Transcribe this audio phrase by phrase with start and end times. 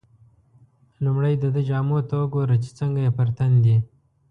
[1.03, 3.77] لومړی دده جامو ته وګوره چې څنګه یې پر تن دي.